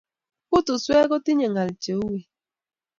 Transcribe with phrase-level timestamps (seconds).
[0.49, 2.23] Kutuswek kotinye ng'al che uen.